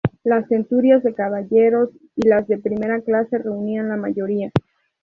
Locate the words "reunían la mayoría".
3.37-4.49